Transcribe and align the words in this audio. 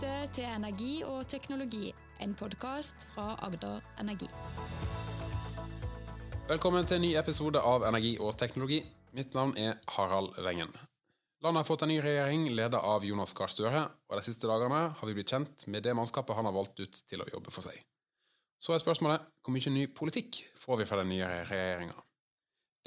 lytter 0.00 0.30
til 0.32 0.46
Energi 0.48 1.02
og 1.04 1.26
teknologi, 1.28 1.90
en 2.24 2.30
podkast 2.34 3.02
fra 3.12 3.34
Agder 3.44 3.82
Energi. 4.00 4.28
Velkommen 6.48 6.86
til 6.88 6.96
en 6.96 7.04
ny 7.04 7.10
episode 7.20 7.60
av 7.60 7.84
Energi 7.84 8.14
og 8.16 8.32
teknologi. 8.40 8.78
Mitt 9.12 9.36
navn 9.36 9.52
er 9.60 9.76
Harald 9.92 10.40
Wengen. 10.40 10.72
Landet 11.44 11.60
har 11.60 11.68
fått 11.68 11.84
en 11.84 11.92
ny 11.92 11.98
regjering, 12.00 12.48
ledet 12.48 12.80
av 12.80 13.04
Jonas 13.04 13.36
Gahr 13.36 13.52
Støre, 13.52 13.84
og 14.08 14.16
de 14.16 14.24
siste 14.24 14.48
dagene 14.48 14.80
har 14.96 15.06
vi 15.10 15.18
blitt 15.18 15.34
kjent 15.34 15.68
med 15.68 15.84
det 15.84 15.92
mannskapet 15.92 16.38
han 16.38 16.48
har 16.48 16.56
valgt 16.56 16.80
ut 16.80 17.04
til 17.04 17.20
å 17.20 17.28
jobbe 17.34 17.52
for 17.52 17.68
seg. 17.68 17.76
Så 18.56 18.72
er 18.72 18.80
spørsmålet 18.80 19.28
hvor 19.44 19.52
mye 19.52 19.76
ny 19.76 19.86
politikk 19.92 20.46
får 20.64 20.80
vi 20.80 20.88
fra 20.88 21.02
den 21.02 21.12
nye 21.12 21.28
regjeringa? 21.44 21.96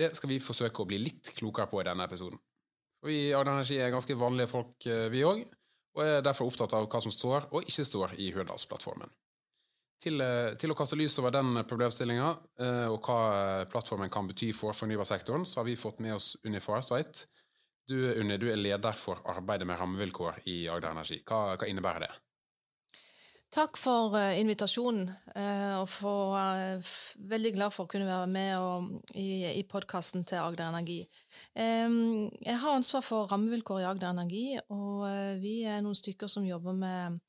Det 0.02 0.16
skal 0.18 0.34
vi 0.34 0.42
forsøke 0.42 0.82
å 0.82 0.90
bli 0.90 0.98
litt 1.04 1.36
klokere 1.38 1.70
på 1.70 1.84
i 1.84 1.92
denne 1.92 2.10
episoden. 2.10 2.42
For 3.04 3.14
Vi 3.14 3.28
i 3.28 3.34
Agder 3.38 3.60
Energi 3.60 3.78
er 3.78 3.94
ganske 3.94 4.18
vanlige 4.18 4.50
folk, 4.50 4.80
eh, 4.88 5.12
vi 5.14 5.22
òg, 5.22 5.46
og 5.94 6.04
er 6.06 6.26
derfor 6.26 6.50
opptatt 6.50 6.74
av 6.78 6.88
hva 6.90 7.02
som 7.04 7.14
står 7.14 7.50
og 7.52 7.70
ikke 7.70 7.86
står 7.86 8.16
i 8.22 8.32
Hurdalsplattformen. 8.36 9.12
Til, 10.04 10.20
eh, 10.22 10.56
til 10.60 10.74
å 10.74 10.78
kaste 10.78 10.98
lys 11.00 11.16
over 11.22 11.32
den 11.32 11.62
problemstillinga 11.70 12.32
og 12.92 13.08
hva 13.08 13.66
plattformen 13.72 14.12
kan 14.12 14.28
bety 14.28 14.52
for 14.56 14.76
fornybarsektoren, 14.76 15.46
så 15.46 15.62
har 15.62 15.70
vi 15.70 15.80
fått 15.80 16.02
med 16.04 16.18
oss 16.18 16.34
Unni 16.44 16.60
Farsteit. 16.60 17.26
Du, 17.88 17.96
Unni, 18.20 18.38
du 18.40 18.50
er 18.52 18.60
leder 18.60 18.96
for 19.00 19.24
arbeidet 19.32 19.68
med 19.68 19.80
rammevilkår 19.80 20.44
i 20.48 20.68
Agder 20.72 20.92
Energi. 20.92 21.22
Hva, 21.28 21.58
hva 21.60 21.68
innebærer 21.68 22.08
det? 22.08 22.14
Takk 23.54 23.78
for 23.78 24.16
uh, 24.18 24.34
invitasjonen. 24.40 25.12
Uh, 25.36 25.82
og 25.84 25.90
for, 25.94 26.34
uh, 26.34 26.94
veldig 27.30 27.52
glad 27.54 27.74
for 27.76 27.86
å 27.86 27.92
kunne 27.92 28.08
være 28.08 28.30
med 28.32 28.54
og, 28.58 28.88
i, 29.14 29.46
i 29.52 29.62
podkasten 29.70 30.24
til 30.26 30.42
Agder 30.42 30.72
Energi. 30.72 31.04
Jeg 31.54 32.56
har 32.64 32.74
ansvar 32.74 33.04
for 33.06 33.30
rammevilkår 33.30 33.84
i 33.84 33.86
Agder 33.92 34.10
Energi, 34.10 34.48
og 34.74 35.06
vi 35.44 35.60
er 35.70 35.84
noen 35.86 35.98
stykker 35.98 36.32
som 36.32 36.48
jobber 36.48 36.74
med 36.78 37.20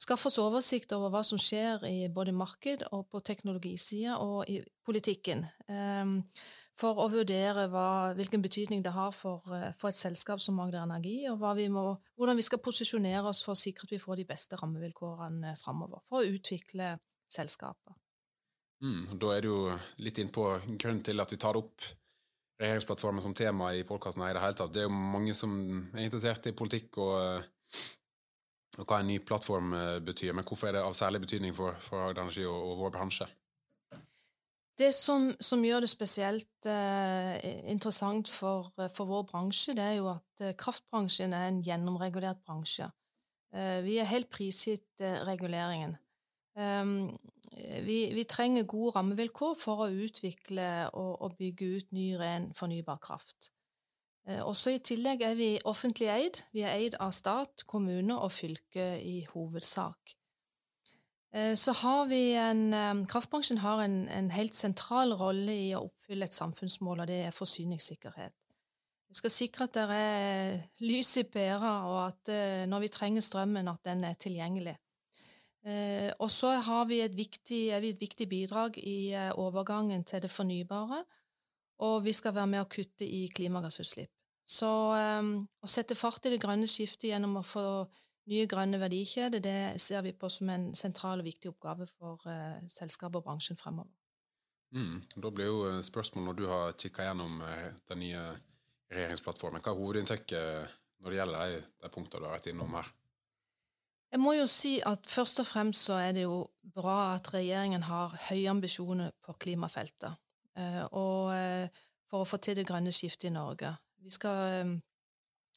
skaffe 0.00 0.28
oss 0.28 0.36
oversikt 0.42 0.92
over 0.92 1.12
hva 1.14 1.22
som 1.24 1.40
skjer 1.40 1.86
i 1.88 2.10
både 2.12 2.34
marked 2.36 2.84
og 2.90 3.06
på 3.08 3.22
teknologisida 3.24 4.18
og 4.20 4.50
i 4.52 4.58
politikken. 4.84 5.46
For 6.80 6.98
å 6.98 7.06
vurdere 7.12 7.68
hva, 7.70 8.12
hvilken 8.18 8.42
betydning 8.42 8.82
det 8.82 8.94
har 8.96 9.12
for, 9.14 9.44
eh, 9.54 9.70
for, 9.78 9.92
et 9.92 9.98
selskap 9.98 10.40
som 10.42 10.56
Magder 10.58 10.82
Energi, 10.82 11.28
og 11.30 11.44
vi 11.56 11.68
må, 11.70 11.84
hvordan 12.18 12.36
vi 12.36 12.46
skal 12.46 12.58
posisjonere 12.58 13.30
oss 13.30 13.44
for 13.46 13.54
å 13.54 13.58
sikre 13.58 13.86
at 13.86 13.94
vi 13.94 14.02
får 14.02 14.16
de 14.18 14.24
beste 14.26 14.58
rammevilkårene 14.58 15.54
framover 15.60 16.02
for 16.08 16.22
å 16.22 16.32
utvikle 16.34 16.96
selskapet. 17.30 17.94
Mm, 18.82 19.18
da 19.22 19.36
er 19.36 19.46
du 19.46 19.54
litt 20.02 20.18
inn 20.18 20.32
på 20.34 20.48
grunnen 20.74 21.04
til 21.06 21.22
at 21.22 21.30
vi 21.30 21.38
tar 21.40 21.56
opp 21.56 21.86
regjeringsplattformen 22.60 23.22
som 23.22 23.34
tema 23.34 23.70
i 23.74 23.84
podkasten. 23.86 24.22
Det 24.26 24.66
det 24.74 24.82
er 24.82 24.88
jo 24.88 24.94
mange 24.94 25.34
som 25.34 25.54
er 25.94 26.04
interessert 26.04 26.46
i 26.46 26.52
politikk 26.52 26.98
og, 26.98 27.46
og 28.78 28.84
hva 28.84 29.00
en 29.00 29.06
ny 29.06 29.20
plattform 29.20 29.72
eh, 29.78 30.00
betyr. 30.00 30.34
Men 30.34 30.44
hvorfor 30.44 30.68
er 30.68 30.78
det 30.78 30.84
av 30.84 30.94
særlig 30.94 31.20
betydning 31.20 31.54
for, 31.54 31.78
for 31.80 32.12
Energi 32.12 32.44
og, 32.46 32.58
og 32.58 32.84
vår 32.84 32.94
bransje? 32.98 33.30
Det 34.78 34.90
som, 34.94 35.28
som, 35.38 35.62
gjør 35.62 35.84
det 35.84 35.90
spesielt 35.92 36.66
eh, 36.66 37.36
interessant 37.70 38.28
for, 38.28 38.72
eh, 38.80 38.90
for, 38.90 39.06
vår 39.06 39.22
bransje, 39.28 39.76
det 39.78 39.84
er 39.84 39.98
jo 40.00 40.08
at 40.10 40.42
eh, 40.42 40.56
kraftbransjen 40.58 41.32
er 41.32 41.46
en 41.48 41.60
gjennomregulert 41.62 42.42
bransje. 42.42 42.88
Eh, 43.54 43.78
vi 43.86 44.00
er 44.02 44.10
helt 44.10 44.32
prisgitt 44.34 45.00
eh, 45.00 45.20
reguleringen. 45.28 45.94
Ehm, 46.58 47.14
vi, 47.86 47.98
vi, 48.14 48.24
trenger 48.30 48.66
gode 48.66 48.96
rammevilkår 48.96 49.54
for 49.58 49.84
å 49.86 49.90
utvikle 49.90 50.88
og, 50.92 51.12
og 51.22 51.36
bygge 51.38 51.70
ut 51.78 51.94
ny, 51.94 52.08
ren, 52.18 52.50
fornybar 52.58 52.98
kraft. 53.02 53.52
Eh, 54.26 54.42
også 54.42 54.74
I 54.74 54.82
tillegg 54.82 55.22
er 55.22 55.38
vi 55.38 55.50
offentlig 55.70 56.10
eid. 56.10 56.42
Vi 56.54 56.64
er 56.66 56.74
eid 56.78 56.98
av 57.02 57.14
stat, 57.14 57.66
kommune 57.70 58.16
og 58.18 58.32
fylke 58.34 58.94
i 59.02 59.20
hovedsak. 59.30 60.16
Eh, 61.34 61.54
så 61.54 61.72
har 61.72 62.06
vi 62.06 62.32
en 62.38 62.72
eh, 62.72 63.06
Kraftbransjen 63.10 63.58
har 63.58 63.82
en, 63.82 64.08
en, 64.08 64.30
helt 64.30 64.54
sentral 64.54 65.14
rolle 65.18 65.54
i 65.66 65.72
å 65.74 65.82
oppfylle 65.88 66.28
et 66.28 66.36
samfunnsmål, 66.36 67.02
og 67.02 67.10
det 67.10 67.20
er 67.26 67.34
forsyningssikkerhet. 67.34 68.34
Vi 69.10 69.18
skal 69.18 69.32
sikre 69.34 69.66
at 69.66 69.74
det 69.74 69.84
er 69.94 70.54
lys 70.86 71.10
i 71.18 71.24
pæra, 71.26 71.74
og 71.90 71.98
at 72.04 72.30
eh, 72.30 72.62
når 72.70 72.86
vi 72.86 72.92
trenger 72.94 73.26
strømmen, 73.26 73.70
at 73.70 73.82
den 73.86 74.06
er 74.06 74.18
tilgjengelig. 74.18 74.78
Og 76.20 76.28
så 76.28 76.50
har 76.60 76.82
vi 76.84 76.98
et 77.00 77.14
viktig, 77.16 77.58
vi 77.80 77.88
et 77.94 78.00
viktig 78.02 78.26
bidrag 78.28 78.74
i 78.76 79.16
overgangen 79.40 80.02
til 80.04 80.20
det 80.20 80.28
fornybare, 80.28 80.98
og 81.80 82.04
vi 82.04 82.12
skal 82.12 82.34
være 82.36 82.50
med 82.52 82.60
å 82.60 82.68
kutte 82.68 83.08
i 83.08 83.22
klimagassutslipp. 83.32 84.10
Så 84.44 84.68
å 84.92 85.70
sette 85.72 85.96
fart 85.96 86.28
i 86.28 86.34
det 86.34 86.42
grønne 86.42 86.68
skiftet 86.68 87.08
gjennom 87.08 87.38
å 87.40 87.46
få 87.48 87.64
Nye 88.30 88.46
grønne 88.48 88.78
verdikjeder 88.80 89.42
det 89.44 89.58
ser 89.82 90.00
vi 90.06 90.14
på 90.16 90.30
som 90.32 90.48
en 90.48 90.70
sentral 90.76 91.20
og 91.20 91.26
viktig 91.26 91.50
oppgave 91.50 91.86
for 91.90 92.22
uh, 92.24 92.56
selskapet 92.72 93.20
og 93.20 93.26
bransjen 93.26 93.58
fremover. 93.60 93.90
Mm. 94.74 95.02
Da 95.22 95.30
blir 95.30 95.46
jo 95.46 95.58
eh, 95.68 95.82
spørsmålet, 95.86 96.26
når 96.26 96.38
du 96.38 96.46
har 96.50 96.72
kikka 96.80 97.04
gjennom 97.06 97.42
uh, 97.44 97.68
den 97.90 98.00
nye 98.02 98.22
regjeringsplattformen, 98.90 99.62
hva 99.62 99.70
er 99.70 99.78
hovedinntrykket 99.78 100.74
når 101.04 101.12
det 101.12 101.18
gjelder 101.20 101.52
de, 101.52 101.60
de 101.84 101.90
punktene 101.94 102.24
du 102.24 102.26
har 102.26 102.34
vært 102.38 102.48
innom 102.50 102.74
her? 102.78 102.88
Jeg 104.14 104.22
må 104.22 104.32
jo 104.38 104.48
si 104.50 104.72
at 104.86 105.06
først 105.10 105.42
og 105.42 105.46
fremst 105.46 105.86
så 105.90 105.98
er 106.00 106.16
det 106.16 106.24
jo 106.24 106.40
bra 106.74 107.14
at 107.18 107.28
regjeringen 107.34 107.84
har 107.86 108.16
høye 108.30 108.50
ambisjoner 108.50 109.12
på 109.22 109.36
klimafeltet. 109.44 110.16
Uh, 110.56 110.82
og 110.96 111.70
for 112.08 112.22
å 112.22 112.28
få 112.28 112.40
til 112.40 112.56
det 112.56 112.66
grønne 112.68 112.92
skiftet 112.94 113.28
i 113.28 113.34
Norge. 113.34 113.74
Vi 114.00 114.12
skal 114.14 114.78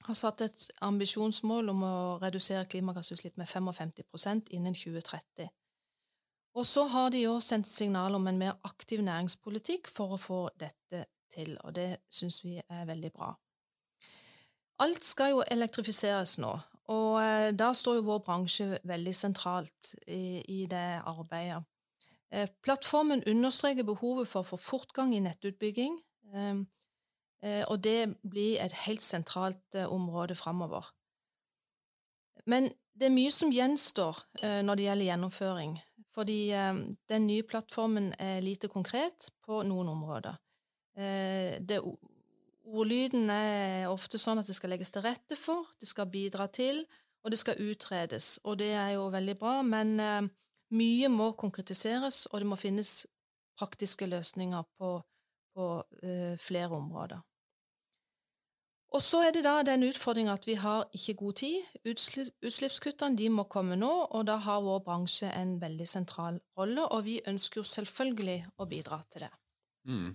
har 0.05 0.13
satt 0.15 0.41
et 0.45 0.67
ambisjonsmål 0.85 1.69
om 1.73 1.83
å 1.83 1.95
redusere 2.21 2.67
klimagassutslipp 2.69 3.37
med 3.37 3.49
55% 3.49 4.51
innen 4.55 4.75
2030. 4.77 5.49
Og 6.57 6.65
så 6.65 6.87
har 6.89 7.11
de 7.13 7.25
òg 7.29 7.41
sendt 7.45 7.69
signal 7.69 8.15
om 8.17 8.27
en 8.27 8.39
mer 8.39 8.55
aktiv 8.65 9.03
næringspolitikk 9.05 9.89
for 9.93 10.15
å 10.15 10.21
få 10.21 10.39
dette 10.57 11.05
til, 11.33 11.57
og 11.63 11.75
det 11.75 11.89
syns 12.09 12.39
vi 12.45 12.55
er 12.57 12.87
veldig 12.87 13.11
bra. 13.13 13.33
Alt 14.81 15.05
skal 15.05 15.33
jo 15.33 15.43
elektrifiseres 15.51 16.37
nå, 16.41 16.53
og 16.93 17.13
eh, 17.21 17.51
da 17.57 17.71
står 17.73 17.99
jo 17.99 18.07
vår 18.07 18.21
bransje 18.25 18.79
veldig 18.87 19.13
sentralt 19.15 19.93
i, 20.07 20.41
i 20.41 20.65
det 20.69 21.01
arbeidet. 21.01 21.63
Eh, 22.31 22.49
plattformen 22.63 23.23
understreker 23.27 23.87
behovet 23.87 24.29
for 24.29 24.43
å 24.43 24.49
få 24.53 24.59
fortgang 24.61 25.13
i 25.15 25.21
nettutbygging. 25.23 25.97
Eh, 27.45 27.63
og 27.69 27.83
det 27.83 28.17
blir 28.25 28.57
et 28.63 28.73
helt 28.87 29.03
sentralt 29.05 29.75
eh, 29.75 29.85
område 29.85 30.35
framover. 30.35 30.89
Men 32.49 32.71
det 32.97 33.09
er 33.09 33.13
mye 33.13 33.33
som 33.33 33.53
gjenstår 33.53 34.23
eh, 34.41 34.61
når 34.65 34.79
det 34.79 34.87
gjelder 34.87 35.09
gjennomføring, 35.11 35.77
fordi 36.17 36.39
den 36.49 37.27
nye 37.29 37.45
plattformen 37.45 38.09
er 38.17 38.39
lite 38.41 38.71
konkret 38.73 39.27
på 39.45 39.59
noen 39.69 39.91
områder. 39.91 40.39
Det, 40.97 41.77
ordlyden 42.65 43.29
er 43.29 43.85
ofte 43.91 44.17
sånn 44.17 44.41
at 44.41 44.49
det 44.49 44.55
skal 44.57 44.73
legges 44.73 44.89
til 44.89 45.05
rette 45.05 45.37
for, 45.37 45.67
det 45.77 45.85
skal 45.91 46.09
bidra 46.09 46.47
til, 46.49 46.79
og 47.21 47.29
det 47.29 47.37
skal 47.37 47.61
utredes. 47.61 48.39
Og 48.49 48.57
det 48.57 48.71
er 48.73 48.95
jo 48.95 49.11
veldig 49.13 49.35
bra, 49.37 49.59
men 49.61 49.93
mye 50.73 51.11
må 51.13 51.29
konkretiseres, 51.37 52.23
og 52.31 52.41
det 52.41 52.49
må 52.49 52.57
finnes 52.57 52.95
praktiske 53.61 54.09
løsninger 54.09 54.65
på, 54.81 54.95
på 55.57 55.71
flere 56.37 56.77
områder. 56.77 57.25
Og 58.95 59.01
så 59.03 59.19
er 59.27 59.33
det 59.35 59.43
da 59.43 59.59
den 59.67 59.83
utfordringa 59.83 60.37
at 60.37 60.45
vi 60.47 60.55
har 60.57 60.85
ikke 60.95 61.17
god 61.19 61.33
tid. 61.41 61.65
Utslipp, 61.89 62.29
utslippskuttene 62.45 63.19
de 63.19 63.27
må 63.29 63.43
komme 63.51 63.75
nå, 63.75 63.89
og 64.15 64.23
da 64.29 64.37
har 64.45 64.63
vår 64.63 64.79
bransje 64.85 65.27
en 65.35 65.57
veldig 65.61 65.87
sentral 65.89 66.39
rolle, 66.57 66.85
og 66.85 67.03
vi 67.05 67.17
ønsker 67.27 67.61
jo 67.61 67.67
selvfølgelig 67.67 68.37
å 68.57 68.69
bidra 68.69 69.01
til 69.11 69.27
det. 69.27 69.33
Mm. 69.87 70.07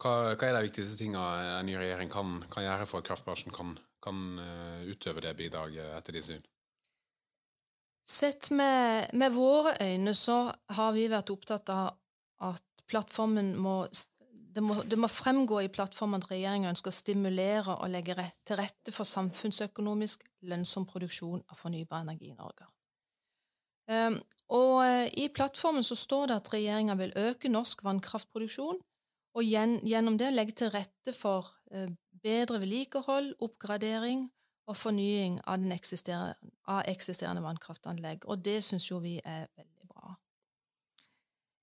Hva, 0.00 0.14
hva, 0.34 0.48
er 0.48 0.56
de 0.56 0.64
viktigste 0.66 0.98
tingene 1.00 1.58
en 1.58 1.68
ny 1.68 1.76
regjering 1.80 2.10
kan, 2.12 2.40
kan, 2.52 2.64
gjøre 2.64 2.88
for 2.88 3.00
at 3.00 3.08
kraftbransjen 3.08 3.54
kan, 3.56 3.76
kan 4.04 4.24
uh, 4.40 4.82
utøve 4.88 5.24
det 5.24 5.36
bidraget 5.38 5.94
etter 5.96 6.16
ditt 6.16 6.28
syn? 6.28 6.44
Sett 8.04 8.50
med, 8.52 9.14
med, 9.16 9.32
våre 9.32 9.76
øyne 9.80 10.12
så 10.16 10.48
har 10.76 10.96
vi 10.96 11.06
vært 11.12 11.32
opptatt 11.32 11.72
av 11.72 11.94
at 12.44 12.84
plattformen 12.90 13.54
må 13.56 13.84
det 14.54 14.62
må, 14.62 14.76
det 14.86 14.98
må, 15.00 15.08
fremgå 15.10 15.60
i 15.64 15.70
plattformen 15.72 16.22
at 16.22 16.30
regjeringen 16.30 16.70
ønsker 16.70 16.92
å 16.92 16.94
stimulere 16.94 17.74
og 17.74 17.90
legge 17.90 18.14
rett, 18.18 18.36
til 18.46 18.58
rette 18.60 18.94
for 18.94 19.08
samfunnsøkonomisk 19.08 20.22
lønnsom 20.46 20.86
produksjon 20.86 21.42
av 21.50 21.58
fornybar 21.58 22.04
energi 22.04 22.30
i 22.30 22.38
Norge. 22.38 22.68
Um, 23.90 24.20
og 24.54 24.76
uh, 24.84 25.06
I 25.10 25.26
plattformen 25.34 25.84
så 25.84 25.96
står 25.98 26.30
det 26.30 26.38
at 26.38 26.52
regjeringen 26.54 27.00
vil 27.00 27.16
øke 27.18 27.50
norsk 27.52 27.82
vannkraftproduksjon 27.84 28.78
og 29.34 29.42
gjen, 29.42 29.80
gjennom 29.84 30.16
det 30.20 30.30
legge 30.32 30.54
til 30.60 30.72
rette 30.72 31.16
for 31.16 31.50
uh, 31.74 31.90
bedre 32.24 32.62
vedlikehold, 32.62 33.34
oppgradering 33.44 34.28
og 34.70 34.78
fornying 34.78 35.40
av, 35.50 35.66
eksisterende, 35.74 36.52
av 36.70 36.86
eksisterende 36.88 37.44
vannkraftanlegg. 37.44 38.24
Og 38.30 38.44
det 38.44 38.60
syns 38.64 38.88
jo 38.88 39.02
vi 39.04 39.18
er 39.18 39.48
veldig. 39.56 39.73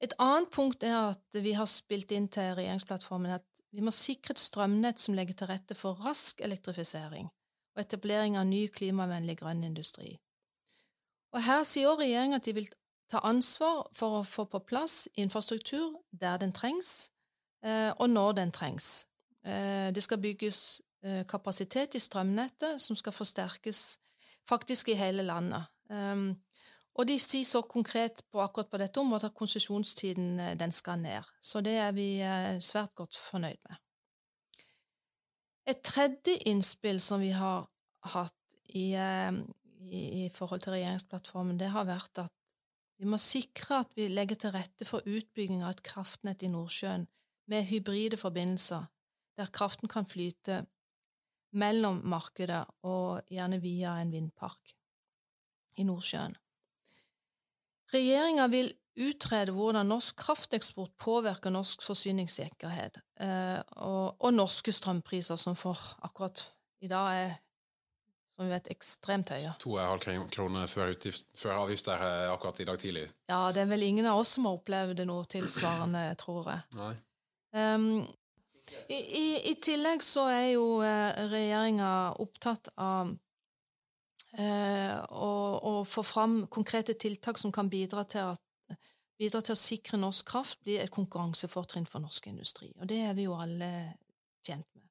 Et 0.02 0.14
annet 0.18 0.50
punkt 0.50 0.84
er 0.84 1.12
at 1.12 1.44
vi 1.44 1.54
har 1.54 1.70
spilt 1.70 2.12
inn 2.12 2.28
til 2.32 2.56
regjeringsplattformen 2.58 3.36
at 3.38 3.46
vi 3.72 3.84
må 3.86 3.94
sikre 3.96 4.34
et 4.34 4.42
strømnett 4.42 5.00
som 5.00 5.16
legger 5.16 5.38
til 5.38 5.52
rette 5.52 5.78
for 5.78 6.00
rask 6.04 6.42
elektrifisering 6.42 7.30
og 7.76 7.82
etablering 7.86 8.36
av 8.36 8.50
ny 8.50 8.66
klimavennlig 8.74 9.38
grønn 9.40 9.64
industri. 9.64 10.18
Og 11.32 11.44
Her 11.46 11.64
sier 11.64 11.96
regjeringa 11.96 12.42
at 12.42 12.48
de 12.48 12.56
vil 12.58 12.68
ta 13.12 13.22
ansvar 13.28 13.86
for 13.96 14.20
å 14.20 14.28
få 14.28 14.46
på 14.52 14.60
plass 14.68 15.06
infrastruktur 15.20 16.02
der 16.12 16.42
den 16.42 16.52
trengs, 16.56 17.12
eh, 17.64 17.92
og 17.96 18.10
når 18.10 18.34
den 18.42 18.52
trengs. 18.52 19.06
Eh, 19.46 19.92
det 19.96 20.04
skal 20.04 20.20
bygges 20.20 20.82
eh, 21.04 21.24
kapasitet 21.28 21.96
i 21.96 22.04
strømnettet 22.04 22.82
som 22.82 22.96
skal 22.96 23.16
forsterkes 23.16 23.98
faktisk 24.50 24.90
i 24.90 25.00
hele 25.00 25.24
landet. 25.24 25.70
Og 27.00 27.08
de 27.08 27.16
sier 27.20 27.48
så 27.48 27.62
konkret 27.64 28.20
på 28.32 28.42
akkurat 28.44 28.70
på 28.70 28.80
dette 28.82 29.00
området 29.00 29.30
at 29.30 29.38
konsesjonstiden 29.38 30.58
den 30.60 30.74
skal 30.76 31.00
ned. 31.00 31.30
Så 31.40 31.62
det 31.64 31.78
er 31.80 31.94
vi 31.96 32.10
svært 32.60 32.96
godt 32.96 33.16
fornøyd 33.16 33.62
med. 33.70 33.80
Et 35.72 35.80
tredje 35.86 36.36
innspill 36.50 37.00
som 37.00 37.22
vi 37.22 37.32
har 37.32 37.70
hatt 38.12 38.58
i, 38.76 38.92
i, 38.92 40.02
i 40.26 40.30
forhold 40.34 40.66
til 40.66 40.76
regjeringsplattformen, 40.76 41.60
det 41.60 41.72
har 41.72 41.88
vært 41.88 42.26
at 42.26 42.34
vi 43.02 43.08
må 43.10 43.18
sikre 43.18 43.80
at 43.82 43.96
vi 43.98 44.12
legger 44.12 44.38
til 44.38 44.54
rette 44.54 44.86
for 44.86 45.06
utbygging 45.10 45.64
av 45.64 45.74
et 45.74 45.86
kraftnett 45.86 46.44
i 46.46 46.52
Nordsjøen 46.54 47.08
med 47.50 47.66
hybride 47.72 48.20
forbindelser, 48.22 48.86
der 49.40 49.50
kraften 49.50 49.90
kan 49.90 50.06
flyte 50.06 50.62
mellom 51.58 52.04
markedet 52.06 52.62
og 52.88 53.26
gjerne 53.32 53.58
via 53.64 53.96
en 54.02 54.14
vindpark 54.14 54.76
i 55.82 55.88
Nordsjøen. 55.88 56.38
Regjeringa 57.92 58.48
vil 58.52 58.72
utrede 59.02 59.54
hvordan 59.56 59.88
norsk 59.88 60.18
krafteksport 60.20 60.92
påvirker 61.00 61.54
norsk 61.54 61.84
forsyningssikkerhet 61.84 63.00
eh, 63.24 63.60
og, 63.84 64.18
og, 64.20 64.34
norske 64.36 64.74
strømpriser, 64.76 65.40
som 65.40 65.56
for 65.56 65.80
akkurat 66.04 66.44
i 66.84 66.92
dag 66.92 67.22
er 67.22 67.34
som 68.36 68.48
vi 68.48 68.54
vet 68.56 68.70
ekstremt 68.74 69.30
høye. 69.30 69.52
2,5 69.62 70.30
kroner 70.34 70.70
før, 70.72 70.96
utgift, 70.96 71.28
før 71.38 71.60
avgifter 71.62 72.04
akkurat 72.32 72.62
i 72.64 72.66
dag 72.66 72.80
tidlig. 72.80 73.04
Ja, 73.30 73.44
det 73.54 73.66
er 73.66 73.70
vel 73.70 73.84
ingen 73.86 74.08
av 74.10 74.22
oss 74.24 74.34
som 74.38 74.48
har 74.48 74.58
opplevd 74.58 75.04
noe 75.06 75.28
tilsvarende, 75.30 76.08
tror 76.24 76.50
jeg. 76.50 76.96
Um, 77.54 78.08
i, 78.88 78.98
i, 78.98 79.26
i, 79.52 79.54
tillegg 79.62 80.02
så 80.06 80.26
er 80.32 80.48
jo 80.54 80.80
uh, 80.80 81.12
regjeringa 81.30 81.92
opptatt 82.24 82.72
av 82.80 83.12
uh, 84.40 84.96
å, 85.10 85.34
å, 85.72 85.74
få 85.88 86.04
fram 86.06 86.46
konkrete 86.52 86.94
tiltak 86.94 87.42
som 87.42 87.52
kan 87.52 87.70
bidra 87.70 88.06
til, 88.10 88.36
at, 88.36 88.78
bidra 89.20 89.42
til 89.42 89.56
å 89.56 89.60
sikre 89.60 90.00
norsk 90.02 90.28
kraft 90.32 90.62
blir 90.64 90.84
et 90.84 90.94
konkurransefortrinn 90.94 91.90
for 91.90 92.04
norsk 92.04 92.32
industri. 92.32 92.72
Og 92.80 92.88
det 92.92 93.02
er 93.08 93.18
vi 93.18 93.28
jo 93.28 93.38
alle 93.40 93.72
tjent 94.46 94.68
med. 94.76 94.82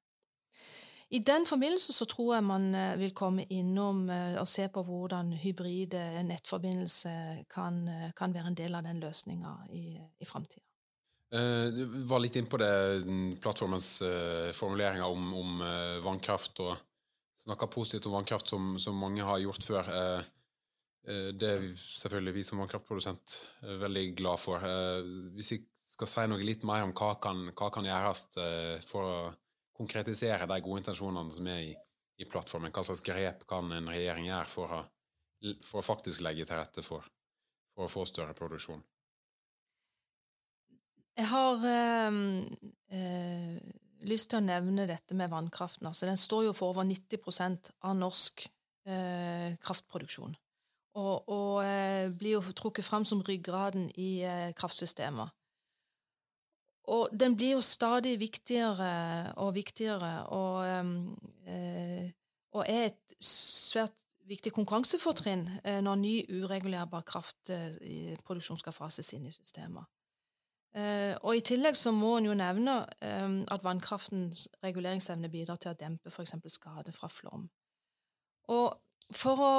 I 1.11 1.19
den 1.19 1.45
forbindelse 1.45 1.93
så 1.93 2.05
tror 2.07 2.35
jeg 2.37 2.43
man 2.47 2.75
eh, 2.75 2.93
vil 2.99 3.11
komme 3.11 3.43
innom 3.51 4.05
eh, 4.09 4.37
og 4.39 4.47
se 4.47 4.69
på 4.71 4.83
hvordan 4.87 5.33
hybride 5.41 6.23
nettforbindelse 6.23 7.15
kan, 7.51 7.81
eh, 7.87 8.13
kan 8.15 8.31
være 8.31 8.53
en 8.53 8.55
del 8.55 8.77
av 8.79 8.85
den 8.85 9.01
løsninga 9.03 9.51
i, 9.75 9.97
i 9.99 10.27
framtida. 10.27 10.63
Du 11.31 11.85
var 12.09 12.19
litt 12.19 12.35
inn 12.35 12.47
på 12.51 12.57
det, 12.59 12.71
plattformens 13.39 14.01
formuleringer 14.51 15.07
om, 15.07 15.29
om 15.39 15.61
vannkraft, 16.03 16.59
og 16.59 16.73
snakka 17.41 17.67
positivt 17.71 18.07
om 18.09 18.15
vannkraft, 18.19 18.51
som, 18.51 18.75
som, 18.79 18.97
mange 18.97 19.25
har 19.25 19.41
gjort 19.41 19.65
før. 19.65 19.91
Det 21.01 21.47
er 21.47 21.63
selvfølgelig 21.73 22.33
vi 22.35 22.43
som 22.45 22.59
vannkraftprodusent 22.61 23.37
veldig 23.81 24.03
glad 24.19 24.41
for. 24.41 24.61
Hvis 25.33 25.51
vi 25.55 25.57
skal 25.89 26.09
si 26.11 26.25
noe 26.29 26.45
litt 26.45 26.65
mer 26.69 26.85
om 26.85 26.93
hva 26.93 27.15
kan, 27.23 27.47
hva 27.57 27.71
kan 27.73 27.87
gjøres 27.87 28.27
for 28.85 29.09
å 29.09 29.15
konkretisere 29.81 30.47
de 30.49 30.59
gode 30.61 30.83
intensjonene 30.83 31.33
som 31.33 31.49
er 31.49 31.63
i, 31.71 31.73
i, 32.21 32.27
plattformen? 32.29 32.73
Hva 32.73 32.85
slags 32.85 33.03
grep 33.05 33.45
kan 33.49 33.71
en 33.73 33.89
regjering 33.91 34.29
gjøre 34.29 34.53
for 34.53 34.77
å, 34.77 34.81
for 35.65 35.81
å 35.81 35.85
faktisk 35.85 36.23
legge 36.25 36.45
til 36.45 36.59
rette 36.61 36.85
for, 36.85 37.05
for, 37.73 37.87
å 37.87 37.91
få 37.91 38.05
større 38.09 38.37
produksjon? 38.37 38.83
Jeg 41.17 41.27
har 41.27 41.65
øh, 41.67 42.19
øh, 42.95 43.57
lyst 44.07 44.31
til 44.31 44.41
å 44.41 44.45
nevne 44.45 44.87
dette 44.89 45.17
med 45.17 45.31
vannkraften. 45.31 45.87
Altså, 45.89 46.07
den 46.09 46.19
står 46.19 46.49
jo 46.49 46.55
for 46.57 46.73
over 46.73 46.87
90% 46.87 47.73
av 47.87 47.97
norsk 47.99 48.45
eh, 48.87 49.57
kraftproduksjon. 49.61 50.33
Og, 50.99 51.29
og 51.31 52.15
blir 52.19 52.35
jo 52.35 52.55
trukket 52.57 52.83
fram 52.83 53.05
som 53.07 53.21
ryggraden 53.23 53.85
i 53.95 54.25
kraftsystemet. 54.57 55.31
Og 56.91 57.09
den 57.13 57.35
blir 57.37 57.55
jo 57.55 57.61
stadig 57.61 58.19
viktigere 58.19 59.33
og 59.37 59.55
viktigere, 59.55 60.25
og, 60.27 60.65
øh, 61.47 62.09
og 62.51 62.65
er 62.67 62.85
et 62.85 63.15
svært 63.23 63.95
viktig 64.25 64.53
konkurransefortrinn 64.53 65.49
øh, 65.65 65.81
når 65.81 65.95
ny 65.95 66.15
uregulerbar 66.29 67.01
kraftproduksjon 67.01 68.57
skal 68.57 68.73
fases 68.73 69.13
inn 69.13 69.25
i 69.25 69.31
systemet. 69.31 69.85
Uh, 70.71 71.17
og 71.27 71.35
I 71.35 71.43
tillegg 71.43 71.75
så 71.75 71.91
må 71.91 72.13
en 72.15 72.29
jo 72.29 72.33
nevne 72.37 72.77
um, 73.03 73.41
at 73.51 73.63
vannkraftens 73.65 74.45
reguleringsevne 74.63 75.27
bidrar 75.31 75.59
til 75.59 75.73
å 75.73 75.75
dempe 75.75 76.07
f.eks. 76.07 76.31
skade 76.53 76.93
fra 76.95 77.09
flom. 77.11 77.49
Og 78.55 78.71
For 79.11 79.35
å 79.43 79.55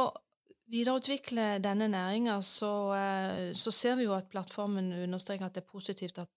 videreutvikle 0.73 1.59
denne 1.61 1.91
næringa 1.93 2.39
så, 2.41 2.73
uh, 2.97 3.53
så, 3.53 3.71
ser 3.71 3.99
vi 4.01 4.07
jo 4.07 4.15
at 4.17 4.31
plattformen 4.33 4.89
understreker 5.03 5.51
at 5.51 5.55
det 5.59 5.67
er 5.67 5.73
positivt 5.73 6.19
at 6.25 6.31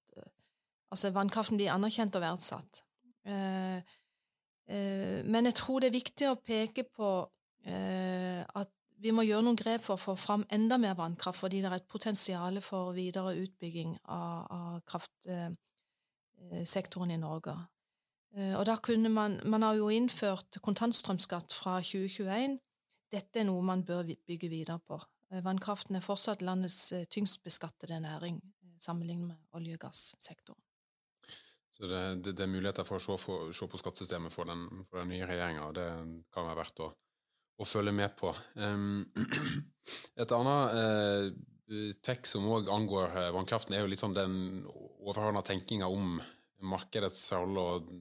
Altså, 0.93 1.09
vannkraften 1.11 1.57
blir 1.57 1.73
anerkjent 1.73 2.15
og 2.15 2.21
verdsatt. 2.21 2.83
Men 5.25 5.47
jeg 5.49 5.55
tror 5.57 5.81
det 5.81 5.89
er 5.89 5.95
viktig 5.95 6.27
å 6.29 6.37
peke 6.39 6.85
på 6.87 7.09
at 7.65 8.69
vi 9.03 9.11
må 9.11 9.21
gjøre 9.25 9.43
noen 9.45 9.57
grep 9.59 9.81
for 9.85 9.93
å 9.95 10.01
få 10.01 10.15
fram 10.19 10.43
enda 10.55 10.75
mer 10.81 10.95
vannkraft, 10.97 11.39
fordi 11.41 11.57
det 11.61 11.69
er 11.69 11.75
et 11.79 11.91
potensial 11.91 12.53
for 12.63 12.83
videre 12.95 13.39
utbygging 13.41 13.91
av, 14.13 14.37
av 14.51 14.81
kraftsektoren 14.91 17.11
i 17.11 17.21
Norge. 17.21 17.55
Og 18.35 18.65
da 18.67 18.75
kunne 18.83 19.09
man, 19.11 19.39
man 19.47 19.63
har 19.63 19.75
jo 19.79 19.89
innført 19.93 20.57
kontantstrømskatt 20.63 21.53
fra 21.55 21.73
2021. 21.79 22.59
Dette 23.11 23.39
er 23.39 23.45
noe 23.47 23.61
man 23.63 23.83
bør 23.87 24.03
bygge 24.27 24.49
videre 24.51 24.79
på. 24.83 24.99
Vannkraften 25.45 25.95
er 25.95 26.03
fortsatt 26.03 26.41
landets 26.43 26.93
tyngst 27.11 27.43
beskattede 27.43 27.99
næring 28.03 28.41
sammenlignet 28.79 29.27
med 29.27 29.37
olje- 29.57 29.77
og 29.77 29.81
gassektoren. 29.87 30.61
Så 31.75 31.87
det, 31.91 32.01
det, 32.23 32.37
det, 32.37 32.43
er 32.43 32.51
muligheter 32.51 32.87
for 32.87 32.99
å 32.99 33.03
se, 33.03 33.15
for, 33.19 33.49
se 33.51 33.67
på 33.67 33.79
skattesystemet 33.81 34.31
for 34.31 34.47
den, 34.47 34.61
for 34.87 35.01
den 35.01 35.11
nye 35.11 35.27
regjeringa, 35.27 35.65
og 35.67 35.75
det 35.75 35.87
kan 36.31 36.47
være 36.47 36.61
verdt 36.61 36.83
å, 36.85 36.87
å 37.57 37.67
følge 37.67 37.93
med 37.95 38.15
på. 38.19 38.31
Et 40.21 40.33
annet 40.37 40.75
uh, 40.75 41.93
trekk 42.05 42.27
som 42.29 42.47
òg 42.51 42.71
angår 42.73 43.13
uh, 43.15 43.29
vannkraften, 43.35 43.75
er 43.75 43.85
jo 43.85 43.91
litt 43.91 44.01
sånn 44.01 44.17
den 44.17 44.65
overordna 45.05 45.43
tenkinga 45.45 45.87
om 45.91 46.17
markedets 46.65 47.27
rolle 47.35 47.65
og 47.75 47.93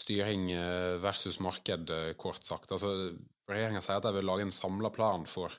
styring 0.00 0.50
uh, 0.54 0.96
versus 1.02 1.38
marked, 1.44 1.92
kort 2.20 2.44
sagt. 2.46 2.72
Altså, 2.74 3.12
Regjeringa 3.46 3.82
sier 3.84 4.00
at 4.00 4.08
de 4.08 4.16
vil 4.16 4.26
lage 4.26 4.42
en 4.48 4.54
samla 4.54 4.90
plan 4.90 5.22
for 5.30 5.54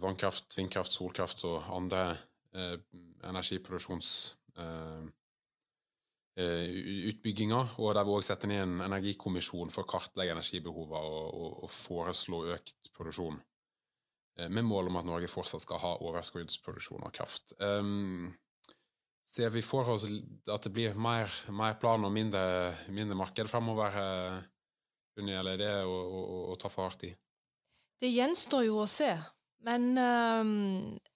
vannkraft, 0.00 0.54
vindkraft, 0.56 0.94
solkraft 0.96 1.42
og 1.44 1.66
andre 1.76 2.14
energiproduksjons 3.28 4.12
Eh, 4.60 5.02
utbygginga, 6.38 7.60
og 7.82 7.94
der 7.96 8.06
vi 8.06 8.12
òg 8.14 8.24
setter 8.24 8.48
ned 8.48 8.62
en 8.62 8.82
energikommisjon 8.86 9.72
for 9.74 9.84
å 9.84 9.90
kartlegge 9.90 10.36
energibehovene 10.36 11.00
og, 11.00 11.32
og, 11.34 11.56
og, 11.64 11.72
foreslå 11.74 12.44
økt 12.54 12.92
produksjon. 12.96 13.40
Eh, 14.38 14.48
med 14.48 14.64
mål 14.64 14.88
om 14.88 15.00
at 15.00 15.08
Norge 15.08 15.28
fortsatt 15.28 15.64
skal 15.64 15.82
ha 15.82 15.96
overskuddsproduksjon 16.06 17.04
av 17.06 17.12
kraft. 17.14 17.54
Um, 17.58 18.30
ser 19.26 19.50
vi 19.54 19.62
for 19.62 19.90
oss 19.92 20.06
at 20.06 20.66
det 20.66 20.72
blir 20.74 20.96
mer, 20.98 21.32
mer 21.54 21.76
plan 21.82 22.06
og 22.06 22.14
mindre, 22.14 22.44
mindre 22.88 23.18
marked 23.18 23.50
fremover, 23.50 23.98
Unni, 25.18 25.34
eller 25.34 25.58
er 25.58 25.60
det 25.60 25.72
å, 25.84 25.90
å, 25.90 26.38
å, 26.52 26.56
ta 26.56 26.70
fart 26.72 27.02
i? 27.04 27.10
Det 28.00 28.08
gjenstår 28.08 28.68
jo 28.68 28.78
å 28.80 28.88
se. 28.88 29.10
Men 29.66 29.90
um, 29.98 30.52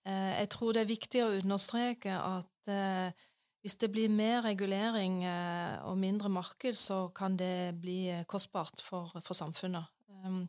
jeg 0.05 0.49
tror 0.53 0.75
det 0.75 0.83
er 0.83 0.91
viktig 0.91 1.23
å 1.25 1.31
understreke 1.39 2.13
at 2.19 2.69
uh, 2.69 3.25
hvis 3.65 3.79
det 3.81 3.89
blir 3.93 4.11
mer 4.13 4.43
regulering 4.45 5.23
eh, 5.25 5.85
og 5.89 5.97
mindre 5.99 6.29
marked, 6.29 6.75
så 6.77 7.09
kan 7.17 7.39
det 7.41 7.81
bli 7.81 8.11
eh, 8.13 8.27
kostbart 8.29 8.83
for, 8.85 9.09
for 9.25 9.33
samfunnet. 9.35 9.85
Um, 10.25 10.43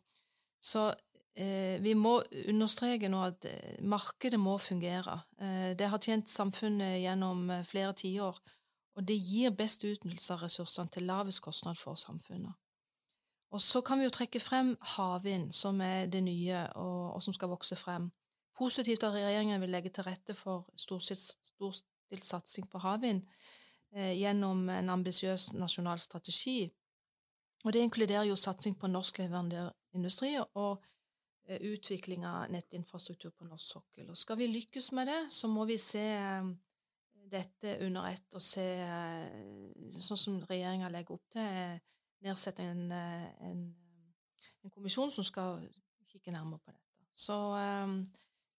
så 0.60 0.90
eh, 1.32 1.80
vi 1.80 1.94
må 1.96 2.18
understreke 2.48 3.08
nå 3.08 3.22
at 3.24 3.46
markedet 3.80 4.40
må 4.40 4.58
fungere. 4.58 5.16
Det 5.80 5.88
har 5.88 6.02
tjent 6.04 6.28
samfunnet 6.28 6.98
gjennom 7.06 7.48
flere 7.64 7.96
tiår, 7.96 8.36
og 8.96 9.08
det 9.08 9.16
gir 9.16 9.56
best 9.56 9.88
utnyttelse 9.88 10.36
av 10.36 10.44
ressursene 10.44 10.92
til 10.92 11.08
lavest 11.08 11.40
kostnad 11.40 11.80
for 11.80 11.96
samfunnet. 11.96 12.52
Og 13.56 13.64
så 13.64 13.80
kan 13.80 13.96
vi 13.96 14.04
jo 14.04 14.12
trekke 14.12 14.44
frem 14.44 14.76
havvind, 14.96 15.54
som 15.56 15.80
er 15.80 16.04
det 16.12 16.20
nye, 16.20 16.66
og, 16.76 17.16
og 17.16 17.24
som 17.24 17.32
skal 17.32 17.48
vokse 17.48 17.80
frem. 17.80 18.10
Positivt 18.58 19.08
at 19.08 19.16
regjeringen 19.16 19.60
vil 19.60 19.72
legge 19.72 19.88
til 19.88 20.04
rette 20.04 20.36
for 20.36 20.68
storstilt 20.76 21.30
storstilt 21.54 21.95
satsing 22.14 22.68
på 22.70 22.78
havvind 22.78 23.24
eh, 23.94 24.14
gjennom 24.18 24.68
en 24.68 24.90
ambisiøs 24.90 25.52
nasjonal 25.52 25.98
strategi. 25.98 26.70
Og 27.64 27.72
Det 27.72 27.82
inkluderer 27.82 28.24
jo 28.24 28.36
satsing 28.36 28.78
på 28.78 28.86
norsk 28.86 29.18
leverandørindustri 29.18 30.36
og 30.54 30.84
eh, 31.48 31.58
utvikling 31.72 32.26
av 32.26 32.50
nettinfrastruktur 32.50 33.30
på 33.30 33.44
norsk 33.44 33.72
sokkel. 33.72 34.10
Og 34.10 34.16
skal 34.16 34.38
vi 34.38 34.46
lykkes 34.46 34.92
med 34.92 35.06
det, 35.06 35.20
så 35.30 35.48
må 35.48 35.64
vi 35.64 35.78
se 35.78 36.04
eh, 36.14 36.52
dette 37.26 37.78
under 37.82 38.06
ett 38.06 38.34
og 38.38 38.42
se, 38.42 38.64
sånn 39.90 40.20
som 40.20 40.36
regjeringa 40.46 40.88
legger 40.94 41.16
opp 41.16 41.24
til, 41.34 41.80
nedsette 42.22 42.62
en, 42.62 42.84
en, 42.92 43.64
en, 44.62 44.70
kommisjon 44.70 45.10
som 45.10 45.26
skal 45.26 45.58
kikke 46.06 46.30
nærmere 46.30 46.62
på 46.62 46.70
dette. 46.70 47.08
Så 47.10 47.34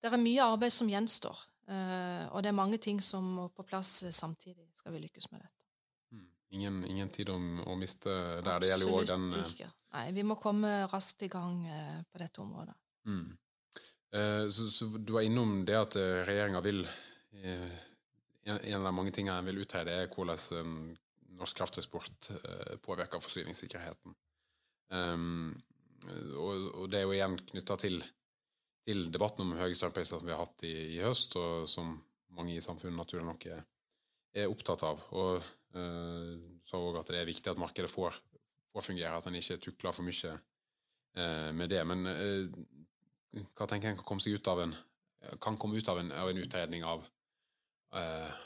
det 0.03 0.11
er 0.11 0.19
mye 0.19 0.43
arbeid 0.43 0.75
som 0.75 0.89
gjenstår, 0.91 1.39
og 1.67 2.43
det 2.43 2.47
er 2.47 2.55
mange 2.55 2.77
ting 2.79 3.01
som 3.03 3.25
må 3.37 3.49
på 3.51 3.65
plass 3.67 4.05
samtidig 4.15 4.69
skal 4.77 4.93
vi 4.93 5.01
lykkes 5.03 5.25
med 5.33 5.41
dette. 5.41 5.57
Mm. 6.15 6.27
Ingen, 6.55 6.77
ingen 6.87 7.09
tid 7.11 7.31
om 7.33 7.59
å 7.67 7.75
miste 7.75 8.13
der. 8.39 8.61
det 8.63 8.69
gjelder 8.69 8.87
jo 8.87 9.01
òg 9.01 9.09
den 9.09 9.27
ikke. 9.41 9.67
Nei, 9.97 10.05
vi 10.15 10.23
må 10.27 10.37
komme 10.39 10.71
raskt 10.91 11.25
i 11.27 11.29
gang 11.31 11.65
eh, 11.67 11.99
på 12.11 12.21
dette 12.21 12.43
området. 12.43 12.75
Mm. 13.07 13.27
Eh, 14.13 14.49
så, 14.49 14.69
så, 14.71 14.87
du 14.97 15.13
var 15.15 15.27
innom 15.27 15.65
det 15.67 15.77
at 15.79 15.97
eh, 15.99 16.23
regjeringa 16.27 16.61
vil 16.63 16.83
eh, 16.85 17.77
en, 18.47 18.59
av 18.79 18.87
de 18.87 18.95
mange 18.95 19.13
tingene 19.15 19.39
en 19.41 19.47
vil 19.47 19.63
utrede, 19.63 19.91
er 19.91 20.11
hvordan 20.11 20.95
norsk 21.37 21.59
krafteksport 21.59 22.31
eh, 22.37 22.75
påvirker 22.83 23.23
forsyningssikkerheten. 23.23 24.15
Um, 24.87 25.51
og, 26.37 26.67
og, 26.71 26.85
det 26.91 27.01
er 27.01 27.03
jo 27.03 27.15
igjen 27.15 27.35
knytta 27.49 27.75
til, 27.81 27.97
til, 28.87 29.09
debatten 29.11 29.43
om 29.45 29.57
høye 29.59 29.75
strømpriser 29.75 30.21
som 30.21 30.27
vi 30.27 30.33
har 30.35 30.45
hatt 30.45 30.63
i, 30.67 30.73
i, 30.95 31.01
høst, 31.03 31.35
og 31.39 31.67
som 31.69 31.97
mange 32.37 32.55
i 32.55 32.63
samfunnet 32.63 32.97
naturlig 32.97 33.27
nok 33.27 33.45
er, 33.51 33.65
er 34.37 34.51
opptatt 34.51 34.85
av. 34.87 35.03
Og 35.19 35.41
eh, 35.41 36.33
sa 36.67 36.79
òg 36.79 37.01
at 37.01 37.11
det 37.11 37.21
er 37.21 37.29
viktig 37.29 37.51
at 37.51 37.61
markedet 37.61 37.91
får 37.91 38.15
får 38.77 38.81
fungere, 38.91 39.17
at 39.17 39.27
en 39.27 39.37
ikke 39.37 39.57
tukler 39.61 39.95
for 39.95 40.05
mye 40.05 40.33
eh, 41.17 41.49
med 41.55 41.71
det. 41.73 41.81
Men 41.87 42.05
eh, 42.11 43.41
hva 43.57 43.67
tenker 43.69 43.91
en 43.91 43.99
kan 43.99 44.07
komme, 44.07 44.21
ut 44.27 44.51
av 44.51 44.61
en, 44.63 44.75
komme 45.57 45.77
ut 45.77 45.89
av 45.89 46.01
en, 46.01 46.11
av 46.11 46.29
en 46.29 46.41
utredning 46.41 46.85
av, 46.85 47.07
eh, 47.97 48.37